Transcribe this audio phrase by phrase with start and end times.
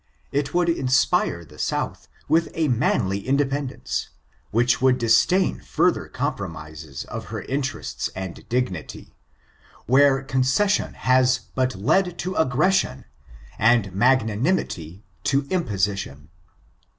[0.31, 4.09] It would inspire the South with a manly independence,
[4.49, 9.13] which would disdain further com promises of her interests and dignity,
[9.85, 13.05] where concession has but led to aggression,
[13.59, 16.29] and magnanimity to imposition.